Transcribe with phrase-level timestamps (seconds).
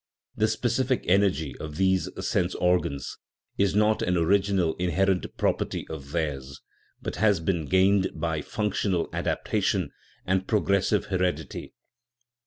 [0.35, 3.19] The" specific energy" of these sense organs
[3.59, 6.59] is not an original inherent property of theirs,
[7.03, 9.91] but has been gain ed by functional adaptation
[10.25, 11.75] and progressive heredity.